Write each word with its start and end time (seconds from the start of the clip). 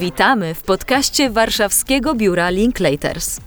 Witamy 0.00 0.54
w 0.54 0.62
podcaście 0.62 1.30
warszawskiego 1.30 2.14
biura 2.14 2.50
Linklaters. 2.50 3.40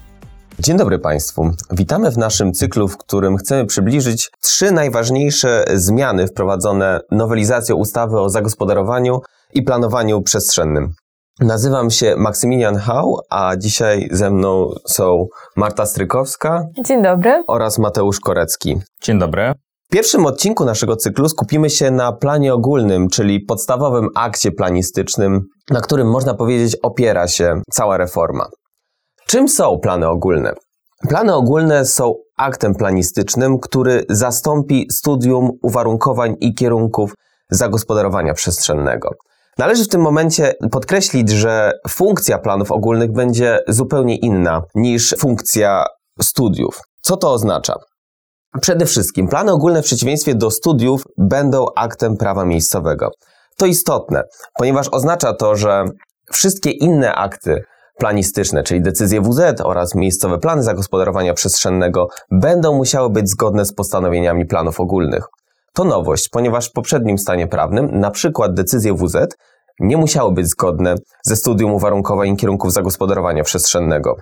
Dzień 0.59 0.77
dobry 0.77 0.99
Państwu. 0.99 1.51
Witamy 1.71 2.11
w 2.11 2.17
naszym 2.17 2.53
cyklu, 2.53 2.87
w 2.87 2.97
którym 2.97 3.37
chcemy 3.37 3.65
przybliżyć 3.65 4.31
trzy 4.41 4.71
najważniejsze 4.71 5.65
zmiany 5.73 6.27
wprowadzone 6.27 6.99
nowelizacją 7.11 7.75
ustawy 7.75 8.19
o 8.19 8.29
zagospodarowaniu 8.29 9.19
i 9.53 9.61
planowaniu 9.61 10.21
przestrzennym. 10.21 10.93
Nazywam 11.39 11.89
się 11.89 12.15
Maksymilian 12.17 12.75
Hał, 12.75 13.19
a 13.29 13.57
dzisiaj 13.57 14.07
ze 14.11 14.31
mną 14.31 14.69
są 14.87 15.27
Marta 15.55 15.85
Strykowska. 15.85 16.67
Dzień 16.85 17.03
dobry. 17.03 17.43
Oraz 17.47 17.79
Mateusz 17.79 18.19
Korecki. 18.19 18.77
Dzień 19.01 19.19
dobry. 19.19 19.53
W 19.93 19.95
pierwszym 19.95 20.25
odcinku 20.25 20.65
naszego 20.65 20.95
cyklu 20.95 21.29
skupimy 21.29 21.69
się 21.69 21.91
na 21.91 22.11
planie 22.11 22.53
ogólnym, 22.53 23.09
czyli 23.09 23.39
podstawowym 23.39 24.07
akcie 24.15 24.51
planistycznym, 24.51 25.41
na 25.69 25.81
którym 25.81 26.11
można 26.11 26.33
powiedzieć 26.33 26.77
opiera 26.83 27.27
się 27.27 27.61
cała 27.71 27.97
reforma. 27.97 28.47
Czym 29.27 29.49
są 29.49 29.79
plany 29.79 30.07
ogólne? 30.07 30.53
Plany 31.09 31.35
ogólne 31.35 31.85
są 31.85 32.13
aktem 32.37 32.75
planistycznym, 32.75 33.59
który 33.59 34.05
zastąpi 34.09 34.87
studium 34.91 35.49
uwarunkowań 35.63 36.35
i 36.39 36.53
kierunków 36.53 37.13
zagospodarowania 37.51 38.33
przestrzennego. 38.33 39.09
Należy 39.57 39.83
w 39.83 39.89
tym 39.89 40.01
momencie 40.01 40.53
podkreślić, 40.71 41.29
że 41.29 41.71
funkcja 41.89 42.37
planów 42.37 42.71
ogólnych 42.71 43.11
będzie 43.11 43.59
zupełnie 43.67 44.17
inna 44.17 44.61
niż 44.75 45.15
funkcja 45.19 45.85
studiów. 46.21 46.81
Co 47.01 47.17
to 47.17 47.31
oznacza? 47.31 47.73
Przede 48.61 48.85
wszystkim 48.85 49.27
plany 49.27 49.51
ogólne 49.51 49.81
w 49.81 49.85
przeciwieństwie 49.85 50.35
do 50.35 50.51
studiów 50.51 51.03
będą 51.17 51.65
aktem 51.75 52.17
prawa 52.17 52.45
miejscowego. 52.45 53.11
To 53.57 53.65
istotne, 53.65 54.23
ponieważ 54.57 54.87
oznacza 54.91 55.33
to, 55.33 55.55
że 55.55 55.85
wszystkie 56.31 56.71
inne 56.71 57.15
akty 57.15 57.63
planistyczne, 57.97 58.63
czyli 58.63 58.81
decyzje 58.81 59.21
WZ 59.21 59.61
oraz 59.63 59.95
miejscowe 59.95 60.37
plany 60.37 60.63
zagospodarowania 60.63 61.33
przestrzennego 61.33 62.07
będą 62.31 62.77
musiały 62.77 63.09
być 63.09 63.29
zgodne 63.29 63.65
z 63.65 63.73
postanowieniami 63.73 64.45
planów 64.45 64.79
ogólnych. 64.79 65.23
To 65.73 65.83
nowość, 65.83 66.29
ponieważ 66.29 66.69
w 66.69 66.71
poprzednim 66.71 67.17
stanie 67.17 67.47
prawnym, 67.47 67.99
na 67.99 68.11
przykład 68.11 68.53
decyzje 68.53 68.93
WZ, 68.93 69.35
nie 69.79 69.97
musiały 69.97 70.33
być 70.33 70.47
zgodne 70.47 70.95
ze 71.23 71.35
studium 71.35 71.71
uwarunkowań 71.71 72.37
kierunków 72.37 72.73
zagospodarowania 72.73 73.43
przestrzennego. 73.43 74.15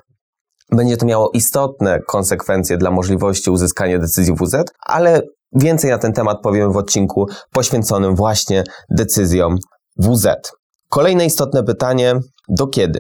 Będzie 0.76 0.98
to 0.98 1.06
miało 1.06 1.30
istotne 1.34 2.00
konsekwencje 2.08 2.78
dla 2.78 2.92
możliwości 2.92 3.52
uzyskania 3.52 4.00
decyzji 4.00 4.34
WZ, 4.34 4.56
ale 4.86 5.22
więcej 5.54 5.92
na 5.92 5.98
ten 5.98 6.14
temat 6.14 6.38
powiem 6.44 6.72
w 6.72 6.78
odcinku 6.78 7.26
poświęconym 7.54 8.16
właśnie 8.16 8.64
decyzjom 8.90 9.56
WZ. 9.98 10.52
Kolejne 10.90 11.26
istotne 11.26 11.64
pytanie: 11.64 12.20
do 12.50 12.68
kiedy? 12.68 13.00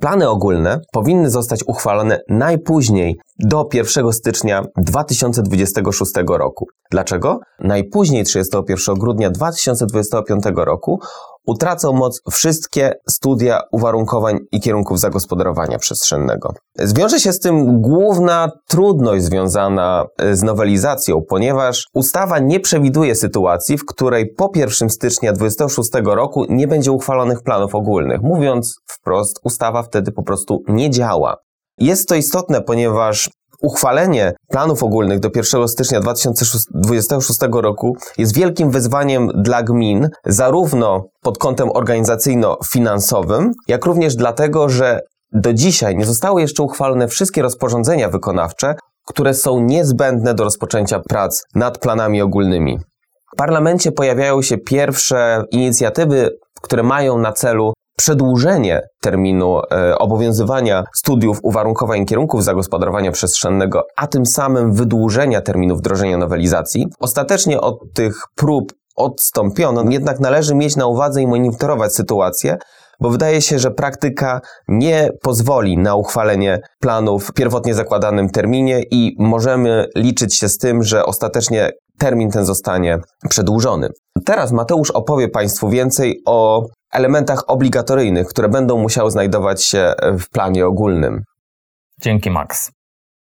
Plany 0.00 0.28
ogólne 0.28 0.80
powinny 0.92 1.30
zostać 1.30 1.60
uchwalone 1.66 2.20
najpóźniej 2.28 3.16
do 3.38 3.68
1 3.72 4.12
stycznia 4.12 4.64
2026 4.76 6.12
roku. 6.28 6.66
Dlaczego? 6.90 7.40
Najpóźniej 7.60 8.24
31 8.24 8.94
grudnia 8.94 9.30
2025 9.30 10.44
roku 10.56 11.00
utracą 11.46 11.92
moc 11.92 12.20
wszystkie 12.30 12.92
studia 13.08 13.60
uwarunkowań 13.72 14.38
i 14.52 14.60
kierunków 14.60 15.00
zagospodarowania 15.00 15.78
przestrzennego. 15.78 16.54
Zwiąże 16.78 17.20
się 17.20 17.32
z 17.32 17.40
tym 17.40 17.80
główna 17.80 18.50
trudność 18.68 19.24
związana 19.24 20.04
e, 20.18 20.36
z 20.36 20.42
nowelizacją, 20.42 21.20
ponieważ 21.28 21.86
ustawa 21.94 22.38
nie 22.38 22.60
przewiduje 22.60 23.14
sytuacji, 23.14 23.78
w 23.78 23.86
której 23.86 24.34
po 24.34 24.50
1 24.54 24.90
stycznia 24.90 25.32
2026 25.32 26.06
roku 26.16 26.44
nie 26.48 26.68
będzie 26.68 26.92
uchwalonych 26.92 27.42
planów 27.42 27.74
ogólnych. 27.74 28.22
Mówiąc 28.22 28.76
wprost, 28.86 29.40
ustawa 29.44 29.82
wtedy 29.82 30.12
po 30.12 30.22
prostu 30.22 30.62
nie 30.68 30.90
działa. 30.90 31.36
Jest 31.78 32.08
to 32.08 32.14
istotne, 32.14 32.62
ponieważ 32.62 33.30
uchwalenie 33.62 34.32
planów 34.48 34.82
ogólnych 34.82 35.20
do 35.20 35.30
1 35.36 35.68
stycznia 35.68 36.00
2026 36.00 37.38
roku 37.52 37.96
jest 38.18 38.34
wielkim 38.34 38.70
wyzwaniem 38.70 39.28
dla 39.34 39.62
gmin, 39.62 40.08
zarówno 40.26 41.04
pod 41.22 41.38
kątem 41.38 41.68
organizacyjno-finansowym, 41.68 43.50
jak 43.68 43.86
również 43.86 44.16
dlatego, 44.16 44.68
że 44.68 45.00
do 45.32 45.52
dzisiaj 45.54 45.96
nie 45.96 46.04
zostały 46.04 46.40
jeszcze 46.40 46.62
uchwalone 46.62 47.08
wszystkie 47.08 47.42
rozporządzenia 47.42 48.08
wykonawcze, 48.08 48.74
które 49.06 49.34
są 49.34 49.60
niezbędne 49.60 50.34
do 50.34 50.44
rozpoczęcia 50.44 51.00
prac 51.00 51.42
nad 51.54 51.78
planami 51.78 52.22
ogólnymi. 52.22 52.78
W 53.34 53.36
parlamencie 53.36 53.92
pojawiają 53.92 54.42
się 54.42 54.58
pierwsze 54.58 55.44
inicjatywy, 55.50 56.30
które 56.62 56.82
mają 56.82 57.18
na 57.18 57.32
celu 57.32 57.72
przedłużenie 57.96 58.80
terminu 59.00 59.58
e, 59.58 59.98
obowiązywania 59.98 60.84
studiów 60.94 61.38
uwarunkowań 61.42 62.06
kierunków 62.06 62.44
zagospodarowania 62.44 63.12
przestrzennego, 63.12 63.82
a 63.96 64.06
tym 64.06 64.26
samym 64.26 64.72
wydłużenia 64.72 65.40
terminu 65.40 65.76
wdrożenia 65.76 66.18
nowelizacji. 66.18 66.86
Ostatecznie 67.00 67.60
od 67.60 67.78
tych 67.94 68.14
prób 68.34 68.72
odstąpiono, 68.96 69.84
jednak 69.90 70.20
należy 70.20 70.54
mieć 70.54 70.76
na 70.76 70.86
uwadze 70.86 71.22
i 71.22 71.26
monitorować 71.26 71.94
sytuację, 71.94 72.56
bo 73.00 73.10
wydaje 73.10 73.42
się, 73.42 73.58
że 73.58 73.70
praktyka 73.70 74.40
nie 74.68 75.08
pozwoli 75.22 75.78
na 75.78 75.94
uchwalenie 75.94 76.60
planów 76.80 77.26
w 77.26 77.32
pierwotnie 77.32 77.74
zakładanym 77.74 78.28
terminie 78.30 78.82
i 78.90 79.16
możemy 79.18 79.86
liczyć 79.96 80.38
się 80.38 80.48
z 80.48 80.58
tym, 80.58 80.82
że 80.82 81.04
ostatecznie 81.04 81.70
termin 81.98 82.30
ten 82.30 82.44
zostanie 82.44 82.98
przedłużony. 83.28 83.88
Teraz 84.24 84.52
Mateusz 84.52 84.90
opowie 84.90 85.28
Państwu 85.28 85.68
więcej 85.68 86.22
o 86.26 86.66
elementach 86.92 87.44
obligatoryjnych, 87.46 88.26
które 88.26 88.48
będą 88.48 88.78
musiały 88.78 89.10
znajdować 89.10 89.64
się 89.64 89.92
w 90.02 90.28
planie 90.28 90.66
ogólnym. 90.66 91.22
Dzięki, 92.00 92.30
Max. 92.30 92.72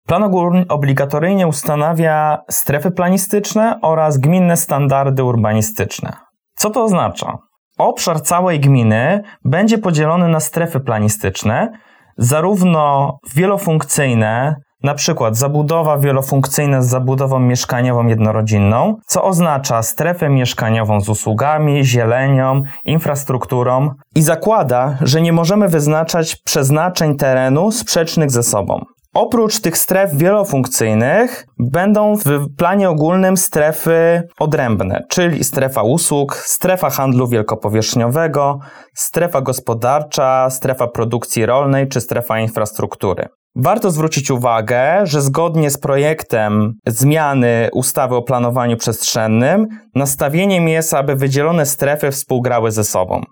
Plan 0.06 0.22
ogólny 0.22 0.64
obligatoryjnie 0.68 1.46
ustanawia 1.46 2.38
strefy 2.50 2.90
planistyczne 2.90 3.78
oraz 3.82 4.18
gminne 4.18 4.56
standardy 4.56 5.24
urbanistyczne. 5.24 6.12
Co 6.56 6.70
to 6.70 6.84
oznacza? 6.84 7.38
Obszar 7.78 8.22
całej 8.22 8.60
gminy 8.60 9.22
będzie 9.44 9.78
podzielony 9.78 10.28
na 10.28 10.40
strefy 10.40 10.80
planistyczne, 10.80 11.72
zarówno 12.18 13.12
wielofunkcyjne, 13.34 14.56
na 14.84 14.94
przykład 14.94 15.36
zabudowa 15.36 15.98
wielofunkcyjna 15.98 16.82
z 16.82 16.88
zabudową 16.88 17.38
mieszkaniową 17.38 18.06
jednorodzinną, 18.06 18.96
co 19.06 19.24
oznacza 19.24 19.82
strefę 19.82 20.28
mieszkaniową 20.28 21.00
z 21.00 21.08
usługami, 21.08 21.84
zielenią, 21.84 22.62
infrastrukturą 22.84 23.90
i 24.14 24.22
zakłada, 24.22 24.98
że 25.00 25.20
nie 25.20 25.32
możemy 25.32 25.68
wyznaczać 25.68 26.36
przeznaczeń 26.36 27.16
terenu 27.16 27.72
sprzecznych 27.72 28.30
ze 28.30 28.42
sobą. 28.42 28.84
Oprócz 29.14 29.60
tych 29.60 29.78
stref 29.78 30.14
wielofunkcyjnych 30.14 31.46
będą 31.58 32.16
w 32.16 32.54
planie 32.56 32.90
ogólnym 32.90 33.36
strefy 33.36 34.22
odrębne, 34.38 35.02
czyli 35.08 35.44
strefa 35.44 35.82
usług, 35.82 36.36
strefa 36.36 36.90
handlu 36.90 37.28
wielkopowierzchniowego, 37.28 38.58
strefa 38.94 39.40
gospodarcza, 39.40 40.50
strefa 40.50 40.86
produkcji 40.86 41.46
rolnej 41.46 41.88
czy 41.88 42.00
strefa 42.00 42.40
infrastruktury. 42.40 43.28
Warto 43.56 43.90
zwrócić 43.90 44.30
uwagę, 44.30 45.00
że 45.02 45.22
zgodnie 45.22 45.70
z 45.70 45.78
projektem 45.78 46.72
zmiany 46.86 47.68
ustawy 47.72 48.14
o 48.14 48.22
planowaniu 48.22 48.76
przestrzennym, 48.76 49.66
nastawieniem 49.94 50.68
jest, 50.68 50.94
aby 50.94 51.16
wydzielone 51.16 51.66
strefy 51.66 52.10
współgrały 52.10 52.72
ze 52.72 52.84
sobą. 52.84 53.22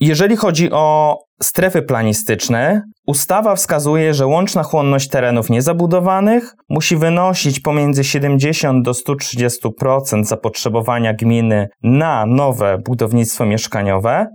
Jeżeli 0.00 0.36
chodzi 0.36 0.72
o 0.72 1.18
strefy 1.42 1.82
planistyczne, 1.82 2.82
ustawa 3.06 3.54
wskazuje, 3.54 4.14
że 4.14 4.26
łączna 4.26 4.62
chłonność 4.62 5.08
terenów 5.08 5.50
niezabudowanych 5.50 6.54
musi 6.68 6.96
wynosić 6.96 7.60
pomiędzy 7.60 8.04
70 8.04 8.84
do 8.84 8.92
130% 8.92 10.24
zapotrzebowania 10.24 11.14
gminy 11.14 11.68
na 11.82 12.26
nowe 12.26 12.78
budownictwo 12.78 13.46
mieszkaniowe, 13.46 14.26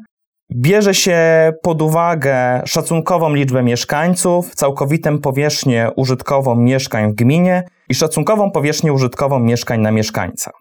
Bierze 0.51 0.93
się 0.93 1.51
pod 1.61 1.81
uwagę 1.81 2.61
szacunkową 2.65 3.33
liczbę 3.33 3.63
mieszkańców, 3.63 4.55
całkowitą 4.55 5.19
powierzchnię 5.19 5.89
użytkową 5.95 6.55
mieszkań 6.55 7.11
w 7.11 7.15
gminie 7.15 7.63
i 7.89 7.95
szacunkową 7.95 8.51
powierzchnię 8.51 8.93
użytkową 8.93 9.39
mieszkań 9.39 9.81
na 9.81 9.91
mieszkańca. 9.91 10.51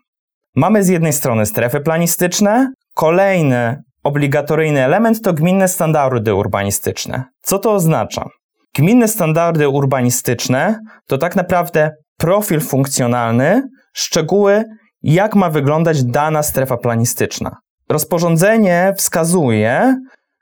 Mamy 0.56 0.84
z 0.84 0.88
jednej 0.88 1.12
strony 1.12 1.46
strefy 1.46 1.80
planistyczne, 1.80 2.72
kolejny 2.94 3.82
obligatoryjny 4.04 4.84
element 4.84 5.22
to 5.22 5.32
gminne 5.32 5.68
standardy 5.68 6.34
urbanistyczne. 6.34 7.24
Co 7.42 7.58
to 7.58 7.72
oznacza? 7.72 8.28
Gminne 8.76 9.08
standardy 9.08 9.68
urbanistyczne 9.68 10.78
to 11.06 11.18
tak 11.18 11.36
naprawdę 11.36 11.90
profil 12.18 12.60
funkcjonalny, 12.60 13.62
szczegóły, 13.94 14.64
jak 15.02 15.34
ma 15.34 15.50
wyglądać 15.50 16.04
dana 16.04 16.42
strefa 16.42 16.76
planistyczna. 16.76 17.56
Rozporządzenie 17.94 18.92
wskazuje, 18.96 19.96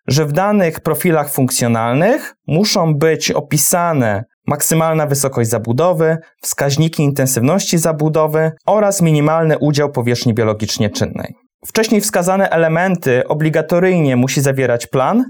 że 0.09 0.27
w 0.27 0.33
danych 0.33 0.81
profilach 0.81 1.31
funkcjonalnych 1.31 2.35
muszą 2.47 2.95
być 2.95 3.31
opisane 3.31 4.25
maksymalna 4.47 5.07
wysokość 5.07 5.51
zabudowy, 5.51 6.19
wskaźniki 6.43 7.03
intensywności 7.03 7.79
zabudowy 7.79 8.53
oraz 8.67 9.03
minimalny 9.03 9.59
udział 9.59 9.91
powierzchni 9.91 10.35
biologicznie 10.35 10.91
czynnej. 10.91 11.35
Wcześniej 11.67 12.01
wskazane 12.01 12.51
elementy 12.51 13.29
obligatoryjnie 13.29 14.17
musi 14.17 14.41
zawierać 14.41 14.87
plan, 14.87 15.25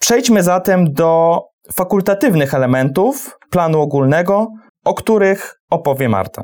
Przejdźmy 0.00 0.42
zatem 0.42 0.92
do 0.92 1.40
fakultatywnych 1.72 2.54
elementów 2.54 3.38
planu 3.50 3.80
ogólnego, 3.80 4.46
o 4.84 4.94
których 4.94 5.54
opowie 5.70 6.08
Marta. 6.08 6.42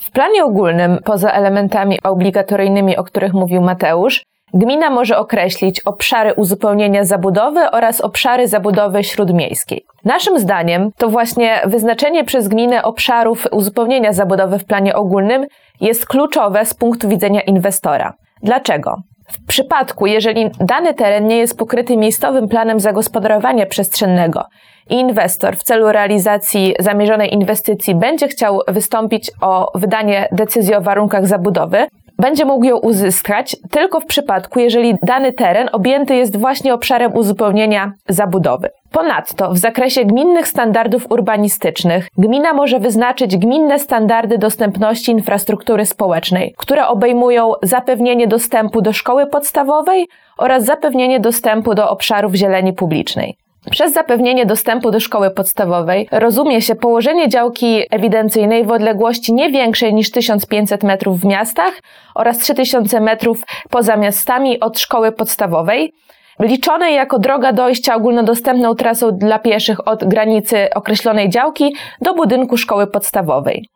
W 0.00 0.10
planie 0.10 0.44
ogólnym, 0.44 0.98
poza 1.04 1.30
elementami 1.30 2.02
obligatoryjnymi, 2.02 2.96
o 2.96 3.04
których 3.04 3.32
mówił 3.32 3.62
Mateusz, 3.62 4.22
gmina 4.54 4.90
może 4.90 5.18
określić 5.18 5.80
obszary 5.80 6.34
uzupełnienia 6.34 7.04
zabudowy 7.04 7.70
oraz 7.70 8.00
obszary 8.00 8.48
zabudowy 8.48 9.04
śródmiejskiej. 9.04 9.84
Naszym 10.04 10.38
zdaniem 10.38 10.90
to 10.98 11.08
właśnie 11.08 11.60
wyznaczenie 11.66 12.24
przez 12.24 12.48
gminę 12.48 12.82
obszarów 12.82 13.46
uzupełnienia 13.52 14.12
zabudowy 14.12 14.58
w 14.58 14.64
planie 14.64 14.94
ogólnym 14.94 15.46
jest 15.80 16.06
kluczowe 16.06 16.64
z 16.66 16.74
punktu 16.74 17.08
widzenia 17.08 17.40
inwestora. 17.40 18.14
Dlaczego? 18.42 18.96
W 19.28 19.46
przypadku, 19.46 20.06
jeżeli 20.06 20.50
dany 20.60 20.94
teren 20.94 21.26
nie 21.26 21.36
jest 21.36 21.58
pokryty 21.58 21.96
miejscowym 21.96 22.48
planem 22.48 22.80
zagospodarowania 22.80 23.66
przestrzennego 23.66 24.44
i 24.90 24.94
inwestor 24.94 25.56
w 25.56 25.62
celu 25.62 25.92
realizacji 25.92 26.74
zamierzonej 26.78 27.34
inwestycji 27.34 27.94
będzie 27.94 28.28
chciał 28.28 28.60
wystąpić 28.68 29.30
o 29.40 29.78
wydanie 29.78 30.28
decyzji 30.32 30.74
o 30.74 30.80
warunkach 30.80 31.26
zabudowy, 31.26 31.86
będzie 32.18 32.44
mógł 32.44 32.64
ją 32.64 32.76
uzyskać 32.76 33.56
tylko 33.70 34.00
w 34.00 34.06
przypadku, 34.06 34.60
jeżeli 34.60 34.94
dany 35.02 35.32
teren 35.32 35.68
objęty 35.72 36.14
jest 36.14 36.36
właśnie 36.36 36.74
obszarem 36.74 37.16
uzupełnienia 37.16 37.92
zabudowy. 38.08 38.68
Ponadto 38.92 39.50
w 39.50 39.58
zakresie 39.58 40.04
gminnych 40.04 40.48
standardów 40.48 41.10
urbanistycznych 41.10 42.08
gmina 42.18 42.52
może 42.52 42.78
wyznaczyć 42.78 43.36
gminne 43.36 43.78
standardy 43.78 44.38
dostępności 44.38 45.12
infrastruktury 45.12 45.86
społecznej, 45.86 46.54
które 46.56 46.86
obejmują 46.86 47.52
zapewnienie 47.62 48.26
dostępu 48.26 48.82
do 48.82 48.92
szkoły 48.92 49.26
podstawowej 49.26 50.08
oraz 50.38 50.64
zapewnienie 50.64 51.20
dostępu 51.20 51.74
do 51.74 51.90
obszarów 51.90 52.34
zieleni 52.34 52.72
publicznej. 52.72 53.36
Przez 53.70 53.92
zapewnienie 53.92 54.46
dostępu 54.46 54.90
do 54.90 55.00
szkoły 55.00 55.30
podstawowej 55.30 56.08
rozumie 56.12 56.62
się 56.62 56.74
położenie 56.74 57.28
działki 57.28 57.82
ewidencyjnej 57.90 58.64
w 58.64 58.70
odległości 58.70 59.34
nie 59.34 59.50
większej 59.50 59.94
niż 59.94 60.10
1500 60.10 60.82
metrów 60.82 61.20
w 61.20 61.24
miastach 61.24 61.74
oraz 62.14 62.38
3000 62.38 63.00
metrów 63.00 63.42
poza 63.70 63.96
miastami 63.96 64.60
od 64.60 64.78
szkoły 64.78 65.12
podstawowej, 65.12 65.92
liczonej 66.40 66.94
jako 66.94 67.18
droga 67.18 67.52
dojścia 67.52 67.94
ogólnodostępną 67.94 68.74
trasą 68.74 69.10
dla 69.12 69.38
pieszych 69.38 69.88
od 69.88 70.04
granicy 70.04 70.68
określonej 70.74 71.28
działki 71.28 71.76
do 72.00 72.14
budynku 72.14 72.56
szkoły 72.56 72.86
podstawowej. 72.86 73.68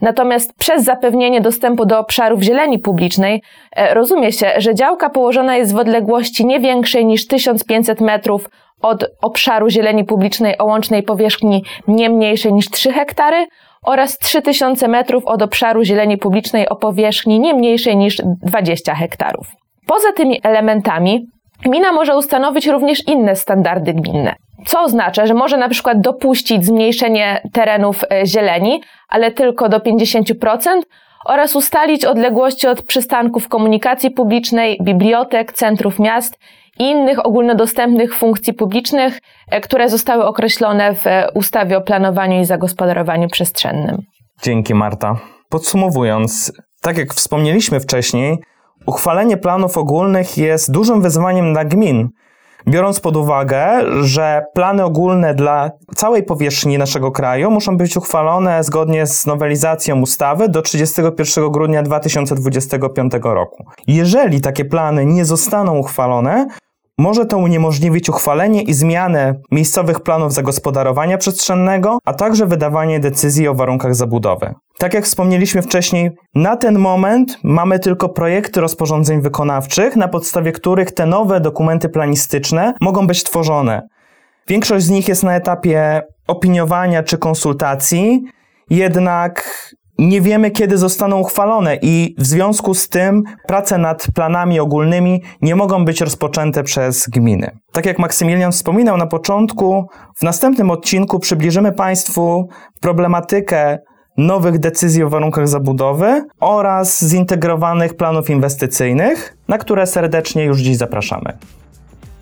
Natomiast 0.00 0.52
przez 0.58 0.84
zapewnienie 0.84 1.40
dostępu 1.40 1.86
do 1.86 1.98
obszarów 1.98 2.42
zieleni 2.42 2.78
publicznej 2.78 3.42
e, 3.76 3.94
rozumie 3.94 4.32
się, 4.32 4.52
że 4.56 4.74
działka 4.74 5.10
położona 5.10 5.56
jest 5.56 5.74
w 5.74 5.78
odległości 5.78 6.46
nie 6.46 6.60
większej 6.60 7.06
niż 7.06 7.26
1500 7.26 8.00
metrów 8.00 8.48
od 8.82 9.04
obszaru 9.22 9.70
zieleni 9.70 10.04
publicznej 10.04 10.58
o 10.58 10.64
łącznej 10.64 11.02
powierzchni 11.02 11.64
nie 11.88 12.10
mniejszej 12.10 12.52
niż 12.52 12.70
3 12.70 12.92
hektary 12.92 13.46
oraz 13.82 14.18
3000 14.18 14.88
metrów 14.88 15.26
od 15.26 15.42
obszaru 15.42 15.84
zieleni 15.84 16.18
publicznej 16.18 16.68
o 16.68 16.76
powierzchni 16.76 17.40
nie 17.40 17.54
mniejszej 17.54 17.96
niż 17.96 18.16
20 18.42 18.94
hektarów. 18.94 19.46
Poza 19.86 20.12
tymi 20.12 20.40
elementami 20.42 21.26
gmina 21.62 21.92
może 21.92 22.16
ustanowić 22.16 22.66
również 22.66 23.08
inne 23.08 23.36
standardy 23.36 23.94
gminne. 23.94 24.34
Co 24.66 24.82
oznacza, 24.82 25.26
że 25.26 25.34
może 25.34 25.56
na 25.56 25.68
przykład 25.68 26.00
dopuścić 26.00 26.64
zmniejszenie 26.64 27.40
terenów 27.52 28.04
e, 28.04 28.26
zieleni, 28.26 28.82
ale 29.08 29.30
tylko 29.30 29.68
do 29.68 29.78
50%, 29.78 30.80
oraz 31.24 31.56
ustalić 31.56 32.04
odległości 32.04 32.66
od 32.66 32.82
przystanków 32.82 33.48
komunikacji 33.48 34.10
publicznej, 34.10 34.78
bibliotek, 34.82 35.52
centrów 35.52 35.98
miast 35.98 36.38
i 36.78 36.84
innych 36.84 37.26
ogólnodostępnych 37.26 38.14
funkcji 38.14 38.52
publicznych, 38.52 39.18
e, 39.50 39.60
które 39.60 39.88
zostały 39.88 40.24
określone 40.24 40.94
w 40.94 41.06
e, 41.06 41.28
ustawie 41.34 41.76
o 41.76 41.80
planowaniu 41.80 42.40
i 42.40 42.44
zagospodarowaniu 42.44 43.28
przestrzennym. 43.28 44.02
Dzięki, 44.42 44.74
Marta. 44.74 45.16
Podsumowując, 45.48 46.52
tak 46.80 46.98
jak 46.98 47.14
wspomnieliśmy 47.14 47.80
wcześniej, 47.80 48.38
uchwalenie 48.86 49.36
planów 49.36 49.78
ogólnych 49.78 50.38
jest 50.38 50.72
dużym 50.72 51.02
wyzwaniem 51.02 51.52
dla 51.52 51.64
gmin, 51.64 52.08
biorąc 52.68 53.00
pod 53.00 53.16
uwagę, 53.16 53.80
że 54.00 54.44
plany 54.54 54.84
ogólne 54.84 55.34
dla 55.34 55.70
całej 55.96 56.22
powierzchni 56.22 56.78
naszego 56.78 57.10
kraju 57.12 57.50
muszą 57.50 57.76
być 57.76 57.96
uchwalone 57.96 58.64
zgodnie 58.64 59.06
z 59.06 59.26
nowelizacją 59.26 60.00
ustawy 60.00 60.48
do 60.48 60.62
31 60.62 61.50
grudnia 61.50 61.82
2025 61.82 63.12
roku. 63.22 63.64
Jeżeli 63.86 64.40
takie 64.40 64.64
plany 64.64 65.06
nie 65.06 65.24
zostaną 65.24 65.78
uchwalone, 65.78 66.46
może 66.98 67.26
to 67.26 67.38
uniemożliwić 67.38 68.08
uchwalenie 68.08 68.62
i 68.62 68.74
zmianę 68.74 69.34
miejscowych 69.50 70.00
planów 70.00 70.32
zagospodarowania 70.32 71.18
przestrzennego, 71.18 71.98
a 72.04 72.14
także 72.14 72.46
wydawanie 72.46 73.00
decyzji 73.00 73.48
o 73.48 73.54
warunkach 73.54 73.94
zabudowy. 73.94 74.54
Tak 74.78 74.94
jak 74.94 75.04
wspomnieliśmy 75.04 75.62
wcześniej, 75.62 76.10
na 76.34 76.56
ten 76.56 76.78
moment 76.78 77.38
mamy 77.42 77.78
tylko 77.78 78.08
projekty 78.08 78.60
rozporządzeń 78.60 79.20
wykonawczych, 79.20 79.96
na 79.96 80.08
podstawie 80.08 80.52
których 80.52 80.92
te 80.92 81.06
nowe 81.06 81.40
dokumenty 81.40 81.88
planistyczne 81.88 82.74
mogą 82.80 83.06
być 83.06 83.24
tworzone. 83.24 83.82
Większość 84.48 84.84
z 84.84 84.90
nich 84.90 85.08
jest 85.08 85.22
na 85.22 85.36
etapie 85.36 86.02
opiniowania 86.26 87.02
czy 87.02 87.18
konsultacji, 87.18 88.22
jednak 88.70 89.48
nie 89.98 90.20
wiemy, 90.20 90.50
kiedy 90.50 90.78
zostaną 90.78 91.18
uchwalone 91.18 91.78
i 91.82 92.14
w 92.18 92.26
związku 92.26 92.74
z 92.74 92.88
tym 92.88 93.22
prace 93.46 93.78
nad 93.78 94.06
planami 94.14 94.60
ogólnymi 94.60 95.22
nie 95.42 95.56
mogą 95.56 95.84
być 95.84 96.00
rozpoczęte 96.00 96.62
przez 96.62 97.08
gminy. 97.08 97.58
Tak 97.72 97.86
jak 97.86 97.98
Maksymilian 97.98 98.52
wspominał 98.52 98.96
na 98.96 99.06
początku, 99.06 99.88
w 100.16 100.22
następnym 100.22 100.70
odcinku 100.70 101.18
przybliżymy 101.18 101.72
Państwu 101.72 102.48
problematykę 102.80 103.78
nowych 104.16 104.58
decyzji 104.58 105.02
o 105.02 105.10
warunkach 105.10 105.48
zabudowy 105.48 106.24
oraz 106.40 107.04
zintegrowanych 107.04 107.96
planów 107.96 108.30
inwestycyjnych, 108.30 109.36
na 109.48 109.58
które 109.58 109.86
serdecznie 109.86 110.44
już 110.44 110.60
dziś 110.60 110.76
zapraszamy. 110.76 111.38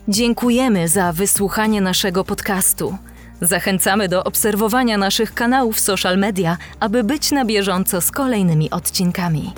Dziękujemy 0.07 0.87
za 0.87 1.13
wysłuchanie 1.13 1.81
naszego 1.81 2.23
podcastu. 2.23 2.97
Zachęcamy 3.43 4.09
do 4.09 4.23
obserwowania 4.23 4.97
naszych 4.97 5.33
kanałów 5.33 5.79
social 5.79 6.17
media, 6.17 6.57
aby 6.79 7.03
być 7.03 7.31
na 7.31 7.45
bieżąco 7.45 8.01
z 8.01 8.11
kolejnymi 8.11 8.69
odcinkami. 8.69 9.53